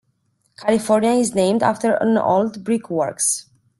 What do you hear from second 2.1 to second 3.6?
old brickworks.